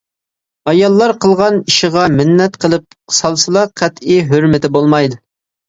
ئاياللار 0.71 1.13
قىلغان 1.25 1.59
ئىشىغا 1.65 2.07
مىننەت 2.15 2.59
قىلىپ 2.67 2.89
سالسىلا 3.21 3.69
قەتئىي 3.83 4.25
ھۆرمىتى 4.35 4.77
بولمايدۇ. 4.81 5.25